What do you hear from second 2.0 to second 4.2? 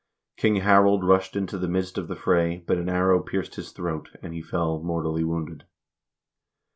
the fray, but an arrow pierced his throat,